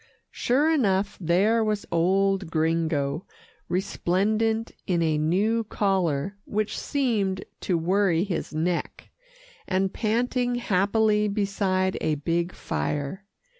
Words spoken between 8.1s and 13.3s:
his neck, and panting happily beside a big fire.